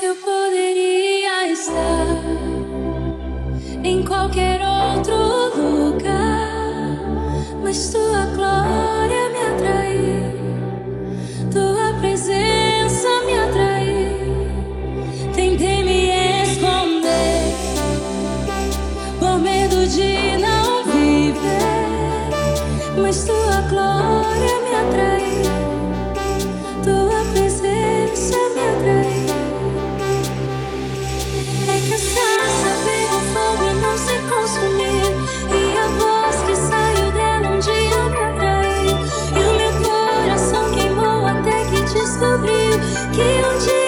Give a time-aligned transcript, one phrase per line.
[0.00, 2.06] Eu poderia estar
[3.82, 5.16] em qualquer outro
[5.56, 7.00] lugar,
[7.64, 8.07] mas tu
[43.18, 43.87] 给勇气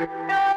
[0.00, 0.49] Bye.